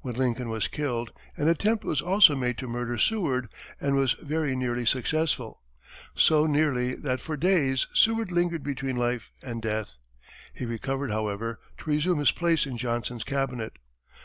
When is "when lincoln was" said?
0.00-0.66